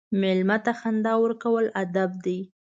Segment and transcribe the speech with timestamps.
[0.19, 2.39] مېلمه ته خندا ورکول ادب دی.